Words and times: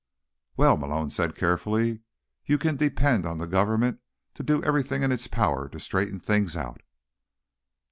"Well," 0.57 0.77
Malone 0.77 1.11
said 1.11 1.35
carefully, 1.35 1.99
"you 2.43 2.57
can 2.57 2.75
depend 2.75 3.27
on 3.27 3.37
the 3.37 3.45
government 3.45 3.99
to 4.33 4.41
do 4.41 4.63
everything 4.63 5.03
in 5.03 5.11
its 5.11 5.27
power 5.27 5.69
to 5.69 5.79
straighten 5.79 6.19
things 6.19 6.57
out." 6.57 6.81